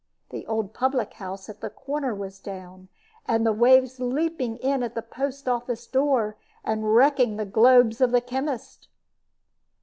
The 0.31 0.47
old 0.47 0.73
public 0.73 1.13
house 1.13 1.47
at 1.47 1.61
the 1.61 1.69
corner 1.69 2.15
was 2.15 2.39
down, 2.39 2.87
and 3.27 3.45
the 3.45 3.53
waves 3.53 3.99
leaping 3.99 4.57
in 4.57 4.81
at 4.81 4.95
the 4.95 5.03
post 5.03 5.47
office 5.47 5.85
door, 5.85 6.37
and 6.63 6.95
wrecking 6.95 7.37
the 7.37 7.45
globes 7.45 8.01
of 8.01 8.09
the 8.09 8.19
chemist. 8.19 8.87